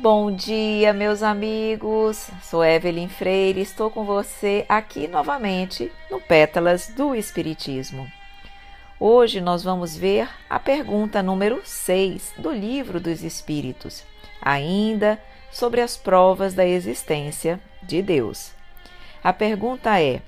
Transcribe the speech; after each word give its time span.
Bom 0.00 0.30
dia, 0.30 0.92
meus 0.92 1.24
amigos. 1.24 2.30
Sou 2.40 2.64
Evelyn 2.64 3.08
Freire, 3.08 3.60
estou 3.60 3.90
com 3.90 4.04
você 4.04 4.64
aqui 4.68 5.08
novamente 5.08 5.90
no 6.08 6.20
Pétalas 6.20 6.86
do 6.86 7.16
Espiritismo. 7.16 8.08
Hoje 9.00 9.40
nós 9.40 9.64
vamos 9.64 9.96
ver 9.96 10.28
a 10.48 10.60
pergunta 10.60 11.20
número 11.20 11.60
6 11.64 12.34
do 12.38 12.52
Livro 12.52 13.00
dos 13.00 13.24
Espíritos, 13.24 14.04
ainda 14.40 15.20
sobre 15.50 15.80
as 15.80 15.96
provas 15.96 16.54
da 16.54 16.64
existência 16.64 17.60
de 17.82 18.00
Deus. 18.00 18.52
A 19.20 19.32
pergunta 19.32 20.00
é: 20.00 20.22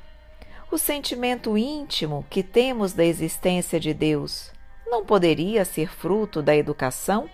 o 0.69 0.79
sentimento 0.79 1.57
íntimo 1.57 2.27
que 2.29 2.43
temos 2.43 2.93
da 2.93 3.05
existência 3.05 3.79
de 3.79 3.95
Deus 3.95 4.51
não 4.85 5.05
poderia 5.05 5.65
ser 5.65 5.89
fruto 5.89 6.43
da 6.43 6.57
educação? 6.57 7.31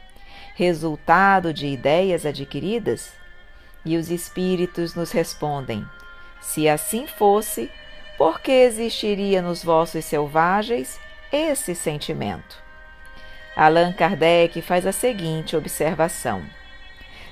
Resultado 0.57 1.53
de 1.53 1.67
ideias 1.67 2.25
adquiridas? 2.25 3.13
E 3.85 3.97
os 3.99 4.11
espíritos 4.11 4.95
nos 4.95 5.13
respondem: 5.13 5.87
Se 6.41 6.67
assim 6.67 7.07
fosse, 7.07 7.71
por 8.17 8.41
que 8.41 8.51
existiria 8.51 9.43
nos 9.43 9.63
vossos 9.63 10.05
selvagens 10.07 10.99
esse 11.31 11.75
sentimento? 11.75 12.57
Allan 13.55 13.93
Kardec 13.93 14.63
faz 14.63 14.87
a 14.87 14.93
seguinte 14.93 15.55
observação: 15.55 16.43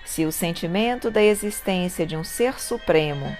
Se 0.05 0.27
o 0.27 0.31
sentimento 0.31 1.11
da 1.11 1.23
existência 1.23 2.07
de 2.07 2.17
um 2.19 2.23
ser 2.23 2.61
supremo 2.61 3.35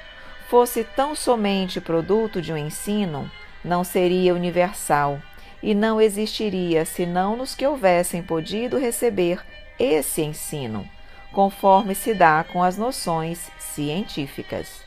fosse 0.49 0.83
tão 0.83 1.15
somente 1.15 1.79
produto 1.79 2.41
de 2.41 2.55
um 2.55 2.57
ensino, 2.57 3.31
não 3.63 3.85
seria 3.85 4.35
universal 4.35 5.21
e 5.63 5.75
não 5.75 6.01
existiria 6.01 6.87
senão 6.87 7.37
nos 7.37 7.55
que 7.55 7.67
houvessem 7.67 8.23
podido 8.23 8.79
receber 8.79 9.45
esse 9.79 10.23
ensino, 10.23 10.89
conforme 11.33 11.95
se 11.95 12.15
dá 12.15 12.45
com 12.45 12.63
as 12.63 12.77
noções 12.77 13.51
científicas. 13.59 14.83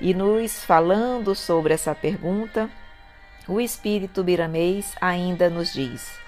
E 0.00 0.12
nos 0.12 0.64
falando 0.64 1.34
sobre 1.34 1.74
essa 1.74 1.94
pergunta, 1.94 2.68
o 3.46 3.60
espírito 3.60 4.24
biramês 4.24 4.94
ainda 5.00 5.48
nos 5.48 5.72
diz: 5.72 6.22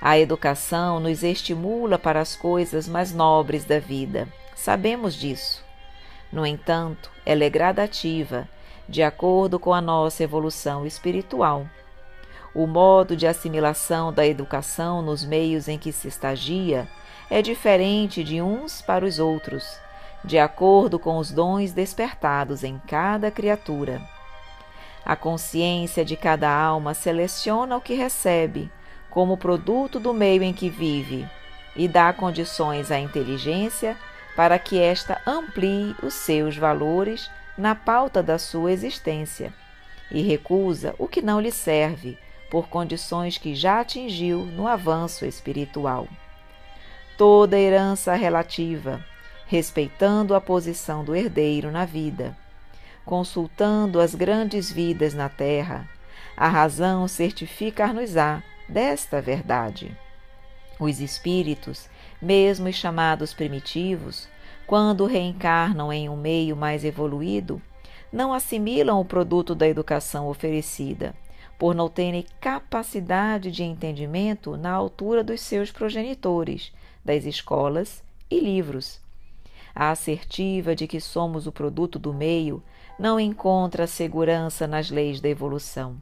a 0.00 0.18
educação 0.18 1.00
nos 1.00 1.22
estimula 1.22 1.98
para 1.98 2.20
as 2.20 2.36
coisas 2.36 2.86
mais 2.86 3.12
nobres 3.12 3.64
da 3.64 3.78
vida. 3.78 4.28
Sabemos 4.54 5.14
disso. 5.14 5.64
No 6.30 6.44
entanto, 6.44 7.10
ela 7.24 7.44
é 7.44 7.50
gradativa, 7.50 8.48
de 8.88 9.02
acordo 9.02 9.58
com 9.58 9.72
a 9.72 9.80
nossa 9.80 10.22
evolução 10.22 10.86
espiritual. 10.86 11.66
O 12.58 12.66
modo 12.66 13.14
de 13.14 13.26
assimilação 13.26 14.10
da 14.10 14.26
educação 14.26 15.02
nos 15.02 15.22
meios 15.22 15.68
em 15.68 15.76
que 15.76 15.92
se 15.92 16.08
estagia 16.08 16.88
é 17.28 17.42
diferente 17.42 18.24
de 18.24 18.40
uns 18.40 18.80
para 18.80 19.04
os 19.04 19.18
outros, 19.18 19.78
de 20.24 20.38
acordo 20.38 20.98
com 20.98 21.18
os 21.18 21.30
dons 21.30 21.72
despertados 21.72 22.64
em 22.64 22.80
cada 22.88 23.30
criatura. 23.30 24.00
A 25.04 25.14
consciência 25.14 26.02
de 26.02 26.16
cada 26.16 26.50
alma 26.50 26.94
seleciona 26.94 27.76
o 27.76 27.80
que 27.80 27.92
recebe 27.92 28.72
como 29.10 29.36
produto 29.36 30.00
do 30.00 30.14
meio 30.14 30.42
em 30.42 30.54
que 30.54 30.70
vive 30.70 31.28
e 31.76 31.86
dá 31.86 32.10
condições 32.10 32.90
à 32.90 32.98
inteligência 32.98 33.98
para 34.34 34.58
que 34.58 34.80
esta 34.80 35.20
amplie 35.26 35.94
os 36.02 36.14
seus 36.14 36.56
valores 36.56 37.30
na 37.58 37.74
pauta 37.74 38.22
da 38.22 38.38
sua 38.38 38.72
existência 38.72 39.52
e 40.10 40.22
recusa 40.22 40.94
o 40.98 41.06
que 41.06 41.20
não 41.20 41.38
lhe 41.38 41.52
serve 41.52 42.16
por 42.50 42.68
condições 42.68 43.38
que 43.38 43.54
já 43.54 43.80
atingiu 43.80 44.44
no 44.44 44.66
avanço 44.66 45.24
espiritual. 45.24 46.08
Toda 47.16 47.58
herança 47.58 48.14
relativa, 48.14 49.04
respeitando 49.46 50.34
a 50.34 50.40
posição 50.40 51.04
do 51.04 51.14
herdeiro 51.14 51.70
na 51.70 51.84
vida, 51.84 52.36
consultando 53.04 54.00
as 54.00 54.14
grandes 54.14 54.70
vidas 54.70 55.14
na 55.14 55.28
terra, 55.28 55.88
a 56.36 56.48
razão 56.48 57.08
certificar-nos-á 57.08 58.42
desta 58.68 59.20
verdade. 59.20 59.96
Os 60.78 61.00
espíritos, 61.00 61.88
mesmo 62.20 62.68
os 62.68 62.74
chamados 62.74 63.32
primitivos, 63.32 64.28
quando 64.66 65.06
reencarnam 65.06 65.92
em 65.92 66.08
um 66.08 66.16
meio 66.16 66.56
mais 66.56 66.84
evoluído, 66.84 67.62
não 68.12 68.32
assimilam 68.32 69.00
o 69.00 69.04
produto 69.04 69.54
da 69.54 69.66
educação 69.66 70.28
oferecida 70.28 71.14
por 71.58 71.74
não 71.74 71.88
terem 71.88 72.24
capacidade 72.40 73.50
de 73.50 73.64
entendimento 73.64 74.56
na 74.56 74.72
altura 74.72 75.24
dos 75.24 75.40
seus 75.40 75.70
progenitores, 75.70 76.72
das 77.04 77.24
escolas 77.24 78.02
e 78.30 78.38
livros. 78.40 79.00
A 79.74 79.90
assertiva 79.90 80.74
de 80.74 80.86
que 80.86 81.00
somos 81.00 81.46
o 81.46 81.52
produto 81.52 81.98
do 81.98 82.12
meio 82.12 82.62
não 82.98 83.20
encontra 83.20 83.86
segurança 83.86 84.66
nas 84.66 84.90
leis 84.90 85.20
da 85.20 85.28
evolução. 85.28 85.96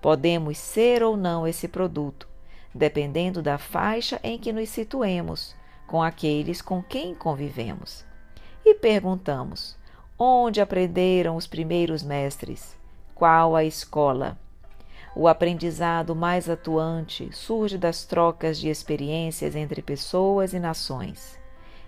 Podemos 0.00 0.56
ser 0.58 1.02
ou 1.02 1.16
não 1.16 1.46
esse 1.46 1.68
produto, 1.68 2.28
dependendo 2.74 3.42
da 3.42 3.58
faixa 3.58 4.18
em 4.22 4.38
que 4.38 4.52
nos 4.52 4.68
situemos 4.68 5.54
com 5.86 6.02
aqueles 6.02 6.62
com 6.62 6.82
quem 6.82 7.14
convivemos. 7.14 8.04
E 8.64 8.74
perguntamos: 8.74 9.76
onde 10.18 10.60
aprenderam 10.60 11.36
os 11.36 11.46
primeiros 11.46 12.02
mestres? 12.02 12.76
Qual 13.14 13.56
a 13.56 13.64
escola? 13.64 14.38
O 15.14 15.26
aprendizado 15.26 16.14
mais 16.14 16.48
atuante 16.48 17.30
surge 17.32 17.78
das 17.78 18.04
trocas 18.04 18.58
de 18.58 18.68
experiências 18.68 19.56
entre 19.56 19.82
pessoas 19.82 20.52
e 20.52 20.58
nações. 20.58 21.38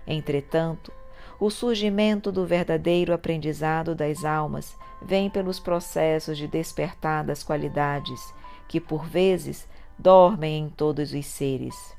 Entretanto, 0.05 0.91
o 1.39 1.49
surgimento 1.49 2.31
do 2.31 2.45
verdadeiro 2.45 3.13
aprendizado 3.13 3.95
das 3.95 4.25
almas 4.25 4.77
vem 5.01 5.29
pelos 5.29 5.59
processos 5.59 6.37
de 6.37 6.47
despertar 6.47 7.23
das 7.23 7.43
qualidades 7.43 8.33
que, 8.67 8.79
por 8.79 9.05
vezes, 9.05 9.67
dormem 9.97 10.65
em 10.65 10.69
todos 10.69 11.13
os 11.13 11.25
seres. 11.25 11.95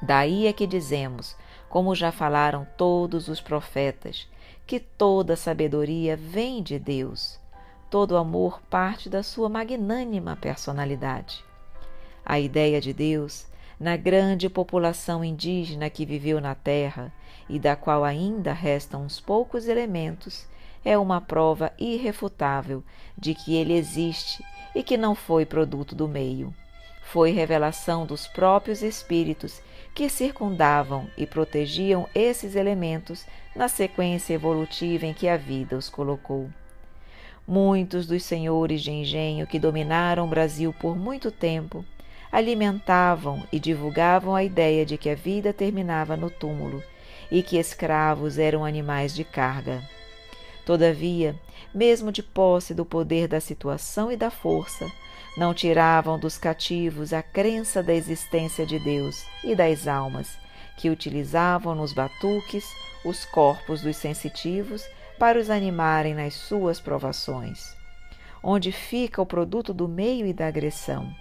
Daí 0.00 0.46
é 0.46 0.52
que 0.52 0.66
dizemos, 0.66 1.36
como 1.68 1.94
já 1.94 2.12
falaram 2.12 2.66
todos 2.76 3.28
os 3.28 3.40
profetas, 3.40 4.28
que 4.66 4.78
toda 4.80 5.36
sabedoria 5.36 6.16
vem 6.16 6.62
de 6.62 6.78
Deus 6.78 7.38
Todo 7.90 8.18
amor 8.18 8.60
parte 8.68 9.08
da 9.08 9.22
sua 9.22 9.48
magnânima 9.48 10.36
personalidade. 10.36 11.42
A 12.22 12.38
ideia 12.38 12.82
de 12.82 12.92
Deus, 12.92 13.46
na 13.80 13.96
grande 13.96 14.50
população 14.50 15.24
indígena 15.24 15.88
que 15.88 16.04
viveu 16.04 16.38
na 16.38 16.54
Terra 16.54 17.10
e 17.48 17.58
da 17.58 17.74
qual 17.74 18.04
ainda 18.04 18.52
restam 18.52 19.04
uns 19.04 19.18
poucos 19.20 19.68
elementos, 19.68 20.46
é 20.84 20.98
uma 20.98 21.18
prova 21.18 21.72
irrefutável 21.78 22.84
de 23.16 23.34
que 23.34 23.56
ele 23.56 23.72
existe 23.72 24.44
e 24.74 24.82
que 24.82 24.98
não 24.98 25.14
foi 25.14 25.46
produto 25.46 25.94
do 25.94 26.06
meio. 26.06 26.54
Foi 27.04 27.30
revelação 27.30 28.04
dos 28.04 28.26
próprios 28.26 28.82
espíritos 28.82 29.62
que 29.94 30.10
circundavam 30.10 31.08
e 31.16 31.26
protegiam 31.26 32.06
esses 32.14 32.54
elementos 32.54 33.24
na 33.56 33.66
sequência 33.66 34.34
evolutiva 34.34 35.06
em 35.06 35.14
que 35.14 35.26
a 35.26 35.38
vida 35.38 35.74
os 35.74 35.88
colocou. 35.88 36.50
Muitos 37.50 38.06
dos 38.06 38.24
senhores 38.24 38.82
de 38.82 38.90
engenho 38.90 39.46
que 39.46 39.58
dominaram 39.58 40.26
o 40.26 40.28
Brasil 40.28 40.70
por 40.70 40.94
muito 40.94 41.30
tempo 41.30 41.82
alimentavam 42.30 43.42
e 43.50 43.58
divulgavam 43.58 44.34
a 44.34 44.44
ideia 44.44 44.84
de 44.84 44.98
que 44.98 45.08
a 45.08 45.14
vida 45.14 45.50
terminava 45.50 46.14
no 46.14 46.28
túmulo 46.28 46.82
e 47.30 47.42
que 47.42 47.56
escravos 47.56 48.38
eram 48.38 48.66
animais 48.66 49.14
de 49.14 49.24
carga. 49.24 49.82
Todavia, 50.66 51.34
mesmo 51.72 52.12
de 52.12 52.22
posse 52.22 52.74
do 52.74 52.84
poder 52.84 53.26
da 53.26 53.40
situação 53.40 54.12
e 54.12 54.16
da 54.16 54.30
força, 54.30 54.86
não 55.34 55.54
tiravam 55.54 56.18
dos 56.18 56.36
cativos 56.36 57.14
a 57.14 57.22
crença 57.22 57.82
da 57.82 57.94
existência 57.94 58.66
de 58.66 58.78
Deus 58.78 59.24
e 59.42 59.54
das 59.54 59.88
almas, 59.88 60.36
que 60.76 60.90
utilizavam 60.90 61.74
nos 61.74 61.94
batuques 61.94 62.66
os 63.06 63.24
corpos 63.24 63.80
dos 63.80 63.96
sensitivos 63.96 64.84
para 65.18 65.38
os 65.38 65.50
animarem 65.50 66.14
nas 66.14 66.34
suas 66.34 66.80
provações. 66.80 67.76
Onde 68.42 68.70
fica 68.70 69.20
o 69.20 69.26
produto 69.26 69.74
do 69.74 69.88
meio 69.88 70.26
e 70.26 70.32
da 70.32 70.46
agressão? 70.46 71.12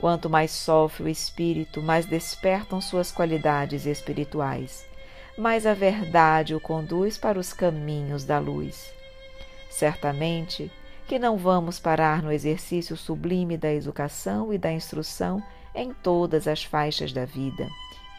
Quanto 0.00 0.30
mais 0.30 0.50
sofre 0.50 1.04
o 1.04 1.08
espírito, 1.08 1.82
mais 1.82 2.06
despertam 2.06 2.80
suas 2.80 3.12
qualidades 3.12 3.84
espirituais, 3.84 4.86
mais 5.36 5.66
a 5.66 5.74
verdade 5.74 6.54
o 6.54 6.60
conduz 6.60 7.18
para 7.18 7.38
os 7.38 7.52
caminhos 7.52 8.24
da 8.24 8.38
luz. 8.38 8.90
Certamente 9.68 10.72
que 11.06 11.18
não 11.18 11.36
vamos 11.36 11.78
parar 11.78 12.22
no 12.22 12.32
exercício 12.32 12.96
sublime 12.96 13.58
da 13.58 13.72
educação 13.72 14.52
e 14.52 14.58
da 14.58 14.72
instrução 14.72 15.42
em 15.74 15.92
todas 15.92 16.48
as 16.48 16.64
faixas 16.64 17.12
da 17.12 17.24
vida 17.24 17.68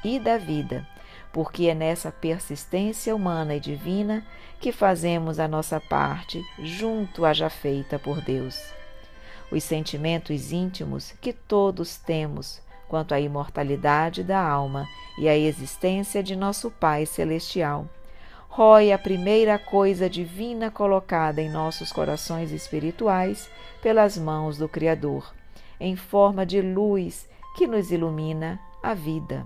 e 0.04 0.20
da 0.20 0.38
vida, 0.38 0.86
porque 1.34 1.68
é 1.68 1.76
nessa 1.76 2.12
persistência 2.12 3.16
humana 3.16 3.56
e 3.56 3.60
divina 3.60 4.26
que 4.60 4.72
fazemos 4.72 5.40
a 5.40 5.48
nossa 5.48 5.80
parte 5.80 6.44
junto 6.60 7.26
à 7.26 7.34
já 7.34 7.50
feita 7.50 7.98
por 7.98 8.22
Deus. 8.22 8.62
Os 9.52 9.64
sentimentos 9.64 10.52
íntimos 10.52 11.14
que 11.20 11.34
todos 11.34 11.98
temos 11.98 12.62
quanto 12.88 13.14
à 13.14 13.20
imortalidade 13.20 14.24
da 14.24 14.42
alma 14.42 14.86
e 15.18 15.30
à 15.30 15.38
existência 15.38 16.22
de 16.22 16.36
nosso 16.36 16.70
Pai 16.70 17.06
Celestial. 17.06 17.88
Rói 18.50 18.92
a 18.92 18.98
primeira 18.98 19.58
coisa 19.58 20.10
divina 20.10 20.70
colocada 20.70 21.42
em 21.42 21.50
nossos 21.50 21.90
corações 21.90 22.52
espirituais 22.52 23.50
pelas 23.82 24.18
mãos 24.18 24.58
do 24.58 24.68
Criador, 24.68 25.34
em 25.80 25.96
forma 25.96 26.46
de 26.46 26.62
luz 26.62 27.30
que 27.56 27.66
nos 27.66 27.92
ilumina 27.92 28.60
a 28.84 28.94
vida. 28.94 29.46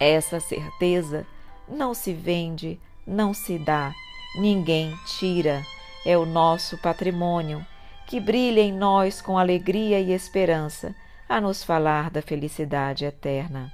Essa 0.00 0.40
certeza 0.40 1.26
não 1.68 1.92
se 1.92 2.14
vende, 2.14 2.80
não 3.06 3.34
se 3.34 3.58
dá, 3.58 3.92
ninguém 4.34 4.96
tira, 5.04 5.62
é 6.06 6.16
o 6.16 6.24
nosso 6.24 6.78
patrimônio, 6.78 7.64
que 8.06 8.18
brilha 8.18 8.62
em 8.62 8.72
nós 8.72 9.20
com 9.20 9.36
alegria 9.36 10.00
e 10.00 10.12
esperança 10.12 10.96
a 11.28 11.38
nos 11.38 11.62
falar 11.62 12.08
da 12.08 12.22
felicidade 12.22 13.04
eterna. 13.04 13.70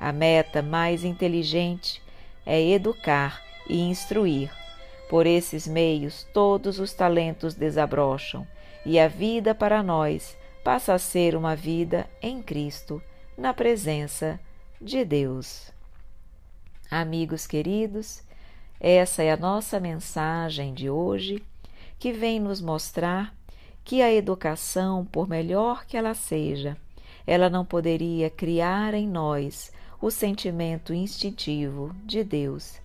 A 0.00 0.10
meta 0.10 0.62
mais 0.62 1.04
inteligente 1.04 2.02
é 2.46 2.60
educar 2.60 3.42
e 3.68 3.78
instruir. 3.78 4.50
Por 5.10 5.26
esses 5.26 5.68
meios, 5.68 6.26
todos 6.32 6.80
os 6.80 6.94
talentos 6.94 7.54
desabrocham 7.54 8.46
e 8.86 8.98
a 8.98 9.06
vida 9.06 9.54
para 9.54 9.82
nós 9.82 10.34
passa 10.64 10.94
a 10.94 10.98
ser 10.98 11.36
uma 11.36 11.54
vida 11.54 12.08
em 12.22 12.40
Cristo, 12.40 13.02
na 13.36 13.52
presença 13.52 14.40
de 14.82 15.04
Deus. 15.04 15.70
Amigos 16.90 17.46
queridos, 17.46 18.22
essa 18.80 19.22
é 19.22 19.30
a 19.30 19.36
nossa 19.36 19.78
mensagem 19.78 20.74
de 20.74 20.90
hoje, 20.90 21.42
que 22.00 22.12
vem 22.12 22.40
nos 22.40 22.60
mostrar 22.60 23.32
que 23.84 24.02
a 24.02 24.12
educação, 24.12 25.04
por 25.04 25.28
melhor 25.28 25.86
que 25.86 25.96
ela 25.96 26.14
seja, 26.14 26.76
ela 27.24 27.48
não 27.48 27.64
poderia 27.64 28.28
criar 28.28 28.92
em 28.92 29.06
nós 29.06 29.72
o 30.00 30.10
sentimento 30.10 30.92
instintivo 30.92 31.94
de 32.04 32.24
Deus, 32.24 32.80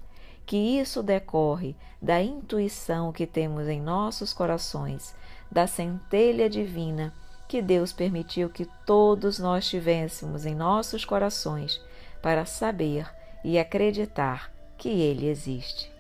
que 0.46 0.56
isso 0.56 1.02
decorre 1.02 1.76
da 2.00 2.22
intuição 2.22 3.12
que 3.12 3.26
temos 3.26 3.68
em 3.68 3.82
nossos 3.82 4.32
corações, 4.34 5.16
da 5.52 5.66
centelha 5.66 6.48
divina 6.48 7.12
que 7.48 7.62
Deus 7.62 7.94
permitiu 7.94 8.50
que 8.50 8.66
todos 8.86 9.40
nós 9.40 9.68
tivéssemos 9.68 10.46
em 10.46 10.56
nossos 10.56 11.06
corações 11.06 11.82
para 12.22 12.46
saber 12.46 13.10
e 13.44 13.58
acreditar 13.58 14.52
que 14.78 14.90
Ele 14.90 15.28
existe. 15.28 15.92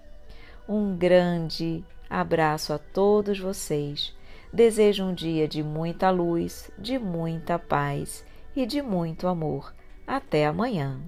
Um 0.68 0.96
grande 0.96 1.84
abraço 2.10 2.74
a 2.74 2.78
todos 2.78 3.40
vocês 3.40 4.16
Desejo 4.52 5.04
um 5.04 5.14
dia 5.14 5.48
de 5.48 5.62
muita 5.62 6.10
luz, 6.10 6.72
de 6.80 6.98
muita 6.98 7.60
paz 7.60 8.26
e 8.56 8.66
de 8.66 8.82
muito 8.82 9.28
amor. 9.28 9.74
Até 10.06 10.46
amanhã. 10.46 11.00